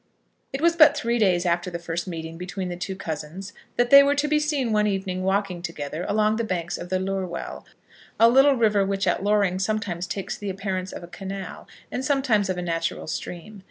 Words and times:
It 0.51 0.61
was 0.61 0.75
but 0.75 0.97
three 0.97 1.19
days 1.19 1.45
after 1.45 1.69
the 1.69 1.77
first 1.77 2.07
meeting 2.07 2.35
between 2.35 2.69
the 2.69 2.75
two 2.75 2.95
cousins, 2.95 3.53
that 3.77 3.91
they 3.91 4.01
were 4.01 4.15
to 4.15 4.27
be 4.27 4.39
seen 4.39 4.73
one 4.73 4.87
evening 4.87 5.21
walking 5.21 5.61
together 5.61 6.07
along 6.09 6.37
the 6.37 6.43
banks 6.43 6.79
of 6.79 6.89
the 6.89 6.97
Lurwell, 6.97 7.65
a 8.19 8.27
little 8.27 8.55
river 8.55 8.83
which 8.83 9.05
at 9.05 9.23
Loring 9.23 9.59
sometimes 9.59 10.07
takes 10.07 10.35
the 10.35 10.49
appearance 10.49 10.91
of 10.91 11.03
a 11.03 11.07
canal, 11.07 11.67
and 11.91 12.03
sometimes 12.03 12.49
of 12.49 12.57
a 12.57 12.63
natural 12.63 13.05
stream. 13.05 13.59